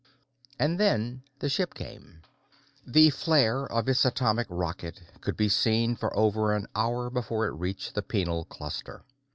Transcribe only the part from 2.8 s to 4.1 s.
The flare of its